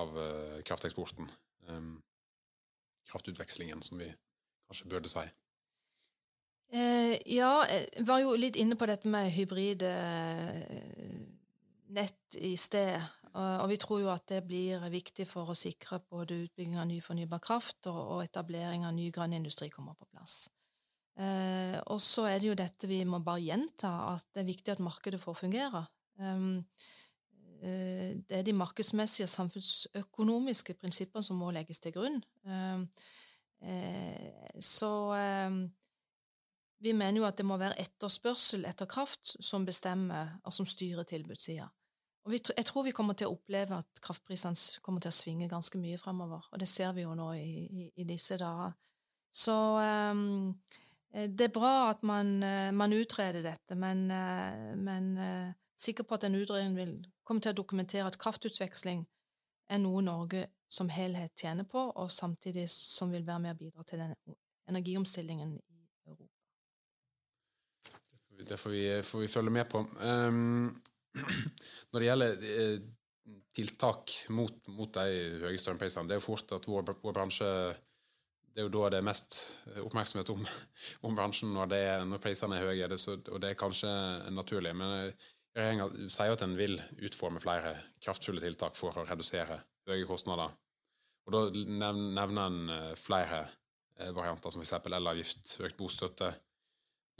av 0.00 0.18
eh, 0.18 0.58
krafteksporten? 0.66 1.30
Um, 1.68 2.02
kraftutvekslingen, 3.08 3.82
som 3.82 4.00
vi 4.00 4.10
kanskje 4.68 4.88
burde 4.90 5.08
si. 5.08 5.22
Eh, 6.74 7.14
ja, 7.30 7.52
jeg 7.70 8.06
var 8.08 8.18
jo 8.24 8.32
litt 8.34 8.56
inne 8.58 8.74
på 8.74 8.86
dette 8.90 9.10
med 9.10 9.30
hybride 9.30 9.92
nett 11.94 12.38
i 12.40 12.56
sted. 12.58 12.98
Og 13.34 13.66
vi 13.70 13.78
tror 13.82 14.00
jo 14.02 14.10
at 14.12 14.28
det 14.30 14.44
blir 14.46 14.82
viktig 14.92 15.26
for 15.26 15.50
å 15.50 15.56
sikre 15.58 15.98
både 16.10 16.36
utbygging 16.44 16.76
av 16.78 16.86
ny 16.86 17.00
fornybar 17.02 17.42
kraft 17.42 17.88
og 17.90 18.20
etablering 18.22 18.86
av 18.86 18.94
ny 18.94 19.08
grønn 19.14 19.34
industri 19.34 19.70
kommer 19.74 19.96
på 19.98 20.06
plass. 20.06 20.44
Eh, 21.18 21.78
og 21.90 22.00
så 22.02 22.26
er 22.30 22.40
det 22.42 22.48
jo 22.48 22.56
dette 22.58 22.90
vi 22.90 23.00
må 23.06 23.20
bare 23.22 23.42
gjenta, 23.42 23.90
at 24.14 24.26
det 24.34 24.42
er 24.42 24.50
viktig 24.50 24.74
at 24.74 24.82
markedet 24.82 25.20
får 25.22 25.38
fungere. 25.44 25.84
Eh, 26.18 26.46
det 27.64 28.38
er 28.38 28.42
de 28.46 28.54
markedsmessige 28.54 29.26
og 29.26 29.32
samfunnsøkonomiske 29.32 30.74
prinsippene 30.78 31.24
som 31.24 31.38
må 31.40 31.50
legges 31.54 31.80
til 31.80 31.94
grunn. 31.94 32.18
Eh, 33.64 34.58
så 34.60 34.90
vi 36.84 36.92
mener 36.92 37.22
jo 37.22 37.26
at 37.28 37.38
det 37.40 37.46
må 37.48 37.56
være 37.60 37.78
etterspørsel 37.80 38.66
etter 38.68 38.88
kraft 38.90 39.34
som 39.40 39.64
bestemmer, 39.64 40.36
og 40.44 40.52
som 40.52 40.68
styrer 40.68 41.06
tilbudssida. 41.08 41.70
Og 42.24 42.32
jeg 42.32 42.64
tror 42.64 42.86
vi 42.86 42.94
kommer 42.96 43.16
til 43.16 43.28
å 43.28 43.34
oppleve 43.36 43.76
at 43.76 44.00
kraftprisene 44.04 44.80
kommer 44.84 45.02
til 45.04 45.12
å 45.12 45.16
svinge 45.16 45.48
ganske 45.50 45.80
mye 45.80 45.98
fremover. 46.00 46.46
Og 46.52 46.60
det 46.60 46.68
ser 46.72 46.94
vi 46.96 47.04
jo 47.04 47.12
nå 47.16 47.32
i, 47.36 47.50
i, 47.68 47.88
i 48.00 48.06
disse 48.08 48.38
dager. 48.40 48.72
Så 49.34 49.52
um, 49.52 50.54
det 51.12 51.48
er 51.48 51.52
bra 51.52 51.90
at 51.90 52.04
man, 52.06 52.38
uh, 52.40 52.70
man 52.72 52.96
utreder 52.96 53.44
dette, 53.44 53.76
men, 53.76 54.06
uh, 54.08 54.72
men 54.78 55.10
uh, 55.18 55.52
sikker 55.76 56.08
på 56.08 56.16
at 56.16 56.24
den 56.24 56.38
utredningen 56.38 56.78
vil 56.78 56.94
komme 57.26 57.44
til 57.44 57.52
å 57.52 57.60
dokumentere 57.60 58.08
at 58.08 58.20
kraftutveksling 58.20 59.04
er 59.68 59.82
noe 59.82 60.00
Norge 60.04 60.46
som 60.70 60.88
helhet 60.92 61.36
tjener 61.36 61.68
på, 61.68 61.90
og 61.92 62.12
samtidig 62.12 62.70
som 62.72 63.12
vil 63.12 63.26
være 63.26 63.44
med 63.44 63.56
å 63.56 63.60
bidra 63.60 63.84
til 63.84 64.00
den 64.00 64.16
energiomstillingen. 64.70 65.58
Det 68.48 68.58
får 68.60 68.70
vi, 68.70 68.84
får 69.02 69.24
vi 69.24 69.28
følge 69.28 69.50
med 69.50 69.68
på. 69.70 69.80
Um, 70.00 70.82
Når 71.92 72.00
det 72.00 72.06
gjelder 72.08 72.44
eh, 72.50 72.78
tiltak 73.54 74.14
mot, 74.34 74.56
mot 74.74 74.90
de 74.94 75.42
høye 75.44 75.58
strømprisene, 75.60 76.08
det 76.10 76.16
er 76.16 76.22
jo 76.22 76.26
fort 76.26 76.54
at 76.56 76.66
vår, 76.68 76.94
vår, 77.02 77.14
bransje 77.14 77.50
Det 78.54 78.62
er 78.62 78.68
jo 78.68 78.72
da 78.74 78.90
det 78.92 79.00
er 79.00 79.06
mest 79.06 79.38
oppmerksomhet 79.82 80.30
om, 80.34 80.44
om 81.06 81.16
bransjen 81.16 81.54
når, 81.54 81.76
er, 81.78 82.04
når, 82.08 82.22
prisene 82.22 82.58
er 82.58 82.68
høye, 82.68 82.90
det 82.90 83.00
så, 83.02 83.16
og 83.18 83.40
det 83.42 83.52
er 83.52 83.60
kanskje 83.60 83.90
naturlig. 84.34 84.74
Men 84.76 84.98
eh, 84.98 85.30
regjeringa 85.54 86.10
sier 86.10 86.34
at 86.34 86.44
en 86.46 86.58
vil 86.58 86.78
utforme 87.06 87.42
flere 87.42 87.76
kraftfulle 88.02 88.42
tiltak 88.42 88.78
for 88.78 88.98
å 88.98 89.06
redusere 89.06 89.62
høye 89.88 90.06
kostnader. 90.08 90.54
Og 91.24 91.32
da 91.32 91.44
nevner 91.54 92.48
en 92.48 92.64
eh, 92.74 92.94
flere 93.00 93.46
varianter, 93.94 94.50
som 94.50 94.64
f.eks. 94.64 94.88
elavgift, 94.90 95.52
økt 95.62 95.76
bostøtte, 95.78 96.32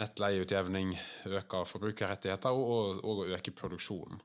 nettleieutjevning, 0.00 0.94
øke 1.30 1.62
forbrukerrettigheter 1.68 2.50
og, 2.50 2.64
og, 2.70 3.04
og, 3.04 3.28
øke 3.36 3.54
produksjonen. 3.54 4.18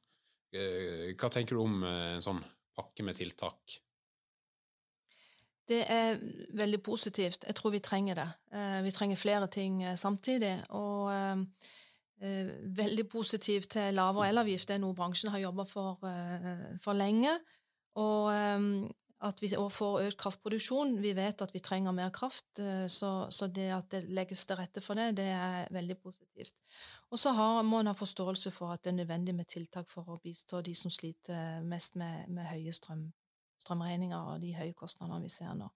Eh, 0.54 1.12
hva 1.14 1.30
tenker 1.30 1.58
du 1.58 1.62
om 1.62 1.84
eh, 1.86 2.16
en 2.16 2.26
sånn 2.26 2.42
pakke 2.76 3.06
med 3.06 3.20
tiltak? 3.20 3.78
Det 5.70 5.84
er 5.94 6.18
veldig 6.58 6.80
positivt. 6.82 7.46
Jeg 7.46 7.58
tror 7.58 7.76
vi 7.76 7.84
trenger 7.86 8.18
det. 8.18 8.30
Eh, 8.58 8.80
vi 8.82 8.94
trenger 8.96 9.22
flere 9.22 9.50
ting 9.54 9.84
samtidig. 9.98 10.56
Og 10.74 11.14
veldig 12.20 13.06
positivt 13.08 13.70
til 13.78 13.94
lavere 13.96 14.34
elavgift. 14.34 14.68
Det 14.68 14.76
er 14.76 14.82
noe 14.84 14.98
bransjen 14.98 15.30
har 15.32 15.40
jobba 15.40 15.64
for, 15.70 16.02
for 16.84 16.98
lenge. 16.98 17.38
Og 18.02 18.28
at 19.28 19.42
vi 19.44 19.50
får 19.52 20.06
økt 20.06 20.20
kraftproduksjon. 20.22 20.94
Vi 21.04 21.12
vet 21.18 21.42
at 21.44 21.52
vi 21.52 21.60
trenger 21.64 21.96
mer 21.96 22.12
kraft, 22.16 22.60
eh, 22.64 22.86
så, 22.88 23.28
så 23.32 23.50
det 23.52 23.68
at 23.76 23.90
det 23.92 24.06
legges 24.16 24.46
til 24.48 24.60
rette 24.60 24.84
for 24.84 24.96
det, 24.96 25.18
det 25.20 25.28
er 25.34 25.68
veldig 25.76 25.98
positivt. 26.00 26.56
Og 27.12 27.20
så 27.20 27.34
må 27.66 27.82
en 27.82 27.92
ha 27.92 27.96
forståelse 27.98 28.52
for 28.56 28.72
at 28.74 28.84
det 28.84 28.94
er 28.94 29.02
nødvendig 29.02 29.36
med 29.36 29.50
tiltak 29.52 29.90
for 29.92 30.08
å 30.08 30.20
bistå 30.24 30.62
de 30.64 30.76
som 30.76 30.94
sliter 30.94 31.60
mest 31.66 32.00
med, 32.00 32.30
med 32.30 32.48
høye 32.48 32.74
strøm, 32.74 33.10
strømregninger 33.60 34.34
og 34.34 34.40
de 34.44 34.56
høye 34.56 34.78
kostnadene 34.78 35.28
vi 35.28 35.34
ser 35.34 35.52
nå. 35.58 35.68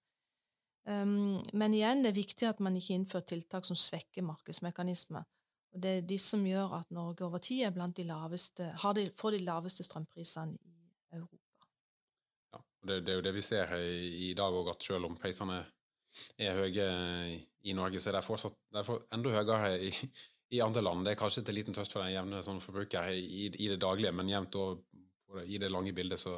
Um, 0.83 1.39
men 1.55 1.75
igjen, 1.75 2.03
det 2.03 2.11
er 2.11 2.19
viktig 2.19 2.47
at 2.47 2.59
man 2.63 2.75
ikke 2.75 2.95
innfører 2.97 3.27
tiltak 3.27 3.67
som 3.67 3.77
svekker 3.79 4.25
markedsmekanismer. 4.27 5.23
Og 5.73 5.83
det 5.83 5.91
er 5.97 6.07
de 6.07 6.17
som 6.21 6.43
gjør 6.45 6.75
at 6.79 6.91
Norge 6.93 7.25
over 7.25 7.41
tid 7.43 7.63
er 7.65 7.75
blant 7.75 7.95
de 7.97 8.05
laveste, 8.07 8.67
de, 8.95 9.07
får 9.17 9.35
de 9.35 9.45
laveste 9.47 9.83
strømprisene 9.87 10.59
i 10.69 11.17
Europa. 11.17 11.42
Det, 12.83 12.99
det, 13.05 13.13
er 13.13 13.19
jo 13.19 13.25
det 13.25 13.33
vi 13.35 13.45
ser 13.45 13.73
i, 13.79 14.29
i 14.29 14.33
dag 14.37 14.53
òg, 14.53 14.73
at 14.73 14.83
selv 14.83 15.07
om 15.07 15.17
prisene 15.19 15.61
er 16.37 16.57
høye 16.59 16.87
i 17.63 17.73
Norge, 17.73 18.01
så 18.01 18.11
er 18.11 18.17
det 18.17 18.25
fortsatt 18.25 18.57
det 18.73 18.83
er 18.83 19.05
enda 19.15 19.31
høyere 19.33 19.71
i, 19.87 19.91
i, 20.53 20.59
andre 20.61 20.83
land. 20.83 21.05
Det 21.05 21.13
er 21.13 21.21
kanskje 21.21 21.45
til 21.47 21.57
liten 21.57 21.75
trøst 21.75 21.95
for 21.95 22.03
den 22.03 22.13
jevne 22.13 22.43
sånn 22.45 22.61
forbruker 22.63 23.09
i, 23.13 23.47
i, 23.49 23.69
det 23.71 23.79
daglige, 23.81 24.11
men 24.15 24.31
jevnt 24.31 24.59
over 24.59 25.47
i 25.47 25.57
det 25.57 25.71
lange 25.71 25.95
bildet 25.97 26.21
så 26.21 26.35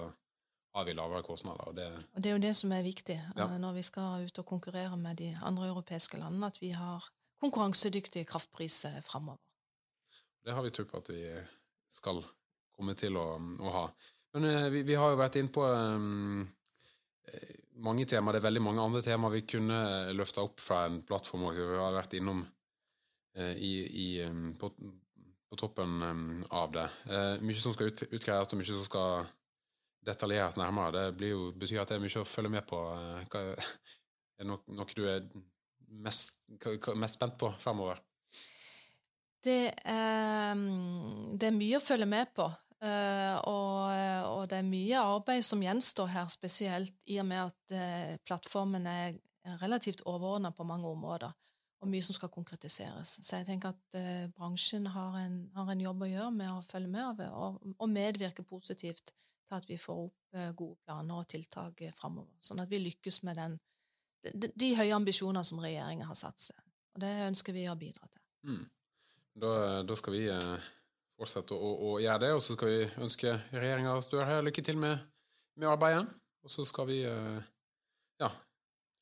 har 0.75 0.85
vi 0.87 0.93
lavere 0.95 1.23
kostnader. 1.23 1.67
Og 1.67 1.75
det, 1.75 1.87
og 2.15 2.23
det 2.23 2.29
er 2.29 2.37
jo 2.37 2.43
det 2.43 2.53
som 2.59 2.71
er 2.75 2.83
viktig 2.83 3.15
ja. 3.15 3.45
Eh, 3.47 3.57
når 3.59 3.77
vi 3.77 3.83
skal 3.87 4.25
ut 4.27 4.39
og 4.39 4.47
konkurrere 4.47 4.97
med 4.99 5.19
de 5.19 5.33
andre 5.41 5.69
europeiske 5.71 6.19
landene, 6.19 6.51
at 6.51 6.61
vi 6.61 6.71
har 6.75 7.03
konkurransedyktige 7.43 8.27
kraftpriser 8.27 8.99
framover. 9.03 9.39
Det 10.45 10.53
har 10.53 10.63
vi 10.63 10.71
tro 10.71 10.85
på 10.85 10.99
at 11.01 11.09
vi 11.09 11.23
skal 11.91 12.21
komme 12.75 12.95
til 12.99 13.17
å, 13.17 13.27
å 13.39 13.71
ha. 13.71 13.85
Men 14.35 14.45
uh, 14.51 14.69
vi, 14.69 14.83
vi, 14.83 14.97
har 14.99 15.13
jo 15.13 15.19
vært 15.19 15.37
inn 15.39 15.47
på 15.53 15.63
um, 15.63 16.43
mange 17.85 18.03
temaer. 18.09 18.35
Det 18.35 18.41
er 18.41 18.47
veldig 18.49 18.63
mange 18.65 18.83
andre 18.83 19.01
temaer 19.05 19.37
vi 19.37 19.45
kunne 19.47 19.79
løfta 20.15 20.43
opp 20.43 20.59
fra 20.59 20.85
en 20.89 20.99
plattform. 21.07 21.47
Vi 21.55 21.79
har 21.79 21.95
vært 21.95 22.17
innom 22.19 22.41
uh, 22.43 23.53
i, 23.55 23.73
i, 23.87 24.07
um, 24.27 24.49
på, 24.59 24.73
på, 24.75 25.59
toppen 25.59 25.95
um, 26.03 26.25
av 26.51 26.73
det. 26.75 26.85
Uh, 27.07 27.33
mye 27.47 27.63
som 27.63 27.75
skal 27.77 27.93
ut, 27.93 28.03
utgreies, 28.09 28.51
og 28.51 28.59
mye 28.59 28.67
som 28.73 28.83
skal 28.87 29.29
detaljeres 30.05 30.59
nærmere. 30.59 31.07
Det 31.15 31.31
jo, 31.31 31.53
betyr 31.55 31.85
at 31.85 31.93
det 31.93 31.97
er 31.99 32.03
mye 32.03 32.25
å 32.25 32.27
følge 32.27 32.51
med 32.57 32.67
på. 32.67 32.81
Hva, 33.31 33.45
er 33.55 34.43
det 34.43 34.49
noe, 34.51 34.59
noe, 34.75 34.99
du 34.99 35.07
er 35.07 35.23
mest, 36.03 36.35
mest 36.99 37.21
spent 37.21 37.39
på 37.39 37.53
fremover? 37.63 38.03
Det 39.45 39.71
er, 39.71 40.61
det 41.39 41.47
er 41.47 41.55
mye 41.55 41.79
å 41.79 41.87
følge 41.87 42.09
med 42.09 42.35
på. 42.35 42.51
Uh, 42.83 43.37
og, 43.47 43.77
og, 44.35 44.41
det 44.51 44.59
er 44.59 44.67
mye 44.67 44.99
arbeid 44.99 45.45
som 45.47 45.63
gjenstår 45.63 46.09
her, 46.11 46.27
spesielt 46.29 46.93
i 47.09 47.17
og 47.21 47.27
med 47.29 47.47
at 47.47 47.75
uh, 47.75 48.17
plattformen 48.27 48.85
er 48.89 49.15
relativt 49.61 50.03
overordna 50.09 50.51
på 50.51 50.65
mange 50.67 50.89
områder, 50.89 51.31
og 51.81 51.89
mye 51.89 52.03
som 52.03 52.17
skal 52.17 52.33
konkretiseres. 52.33 53.19
Så 53.21 53.39
jeg 53.39 53.47
tenker 53.47 53.75
at 53.75 53.97
bransjen 54.33 54.87
har 54.89 55.19
en, 55.19 55.35
har 55.53 55.69
en, 55.69 55.83
jobb 55.85 56.01
å 56.01 56.09
gjøre 56.09 56.31
med 56.33 56.49
å 56.49 56.63
følge 56.65 56.89
med 56.89 57.21
og, 57.29 57.59
og 57.77 57.91
medvirke 57.91 58.43
positivt 58.47 59.13
til 59.13 59.57
at 59.59 59.69
vi 59.69 59.77
får 59.77 60.01
opp 60.07 60.39
gode 60.57 60.79
planer 60.81 61.21
og 61.21 61.29
tiltak 61.29 61.83
framover, 61.99 62.33
sånn 62.41 62.63
at 62.63 62.73
vi 62.73 62.81
lykkes 62.87 63.21
med 63.29 63.37
den, 63.37 63.59
de, 64.33 64.49
de 64.49 64.71
høye 64.79 64.97
ambisjonene 64.97 65.45
som 65.45 65.61
regjeringa 65.61 66.09
har 66.09 66.17
satt 66.17 66.41
seg. 66.47 66.65
Og 66.95 67.03
det 67.03 67.11
ønsker 67.27 67.53
vi 67.53 67.67
å 67.69 67.77
bidra 67.77 68.07
til. 68.07 68.23
Mm. 68.49 68.65
Da, 69.35 69.51
da 69.83 69.97
skal 69.99 70.15
vi 70.15 70.25
eh, 70.31 70.67
fortsette 71.19 71.55
å, 71.55 71.71
å 71.89 71.91
gjøre 72.03 72.23
det, 72.25 72.31
og 72.35 72.41
så 72.43 72.55
skal 72.55 72.71
vi 72.71 73.03
ønske 73.05 73.35
regjeringa 73.53 73.95
Støre 74.03 74.41
lykke 74.45 74.63
til 74.65 74.79
med, 74.81 75.05
med 75.59 75.69
arbeidet. 75.71 76.07
Og 76.45 76.51
så 76.53 76.65
skal 76.67 76.89
vi 76.89 76.99
eh, 77.07 77.39
ja, 78.21 78.29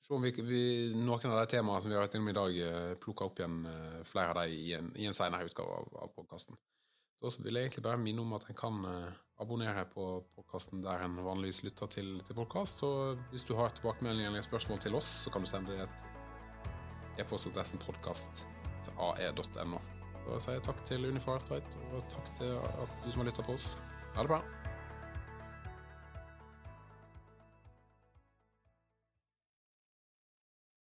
se 0.04 0.14
om 0.16 0.24
vi, 0.24 0.32
vi, 0.46 0.62
noen 0.96 1.32
av 1.32 1.42
de 1.42 1.48
temaene 1.56 1.84
som 1.84 1.92
vi 1.92 1.98
har 1.98 2.06
vært 2.06 2.16
innom 2.20 2.32
i 2.32 2.38
dag, 2.38 2.60
eh, 2.68 2.94
plukker 3.02 3.28
opp 3.28 3.42
igjen 3.42 3.66
eh, 3.70 4.00
flere 4.08 4.32
av 4.32 4.44
dem 4.44 4.54
i 4.56 4.72
en, 4.78 4.94
i 4.96 5.10
en 5.10 5.18
senere 5.18 5.50
utgave 5.50 5.82
av, 5.82 5.90
av 6.06 6.14
podkasten. 6.16 6.60
Da 7.24 7.32
vil 7.40 7.56
jeg 7.56 7.70
egentlig 7.70 7.86
bare 7.86 8.02
minne 8.02 8.24
om 8.24 8.34
at 8.36 8.50
en 8.52 8.58
kan 8.60 8.82
abonnere 9.40 9.86
på 9.94 10.04
podkasten 10.36 10.84
der 10.84 11.06
en 11.06 11.16
vanligvis 11.24 11.64
lytter 11.64 11.88
til, 11.88 12.18
til 12.28 12.36
podkast. 12.36 12.84
Og 12.84 13.24
hvis 13.32 13.48
du 13.48 13.56
har 13.56 13.72
tilbakemeldinger 13.72 14.34
eller 14.34 14.44
spørsmål 14.44 14.84
til 14.84 15.00
oss, 15.00 15.08
så 15.24 15.32
kan 15.32 15.48
du 15.48 15.50
sende 15.50 15.72
det 15.72 15.88
til 15.88 17.24
e-postadressen 17.24 17.80
podkast.ae.no. 17.88 19.80
Da 20.28 20.40
sier 20.40 20.58
jeg 20.58 20.66
takk 20.66 20.84
til 20.88 21.08
Unifor 21.10 21.42
Tveit, 21.48 21.80
og 21.92 22.06
takk 22.12 22.30
til 22.40 22.54
at 22.56 22.94
du 23.04 23.10
som 23.12 23.24
har 23.24 23.32
lytta 23.32 23.46
på 23.46 23.58
oss. 23.58 23.74
Ha 24.16 24.24
det 24.24 24.32
bra. 24.32 24.42